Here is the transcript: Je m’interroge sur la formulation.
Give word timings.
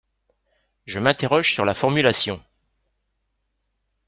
Je 0.87 0.97
m’interroge 0.97 1.53
sur 1.53 1.63
la 1.63 1.75
formulation. 1.75 2.41